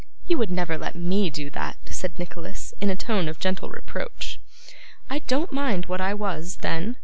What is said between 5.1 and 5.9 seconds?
'I didn't mind